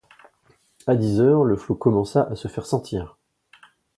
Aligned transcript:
À 0.87 0.95
dix 0.95 1.21
heures, 1.21 1.43
le 1.43 1.55
flot 1.55 1.75
commença 1.75 2.23
à 2.23 2.35
se 2.35 2.47
faire 2.47 2.65
sentir. 2.65 3.17